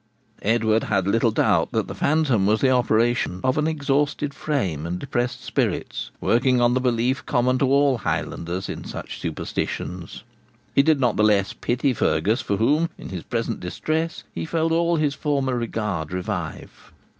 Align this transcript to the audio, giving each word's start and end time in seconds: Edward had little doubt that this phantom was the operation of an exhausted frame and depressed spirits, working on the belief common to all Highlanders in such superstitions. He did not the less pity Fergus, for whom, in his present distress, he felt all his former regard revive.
Edward 0.41 0.85
had 0.85 1.07
little 1.07 1.29
doubt 1.29 1.71
that 1.73 1.87
this 1.87 1.95
phantom 1.99 2.47
was 2.47 2.59
the 2.59 2.71
operation 2.71 3.39
of 3.43 3.59
an 3.59 3.67
exhausted 3.67 4.33
frame 4.33 4.83
and 4.87 4.97
depressed 4.97 5.43
spirits, 5.43 6.09
working 6.19 6.59
on 6.59 6.73
the 6.73 6.79
belief 6.81 7.23
common 7.27 7.59
to 7.59 7.65
all 7.69 7.99
Highlanders 7.99 8.67
in 8.67 8.83
such 8.83 9.21
superstitions. 9.21 10.23
He 10.73 10.81
did 10.81 10.99
not 10.99 11.17
the 11.17 11.23
less 11.23 11.53
pity 11.53 11.93
Fergus, 11.93 12.41
for 12.41 12.57
whom, 12.57 12.89
in 12.97 13.09
his 13.09 13.21
present 13.21 13.59
distress, 13.59 14.23
he 14.33 14.43
felt 14.43 14.71
all 14.71 14.95
his 14.95 15.13
former 15.13 15.55
regard 15.55 16.11
revive. 16.11 16.91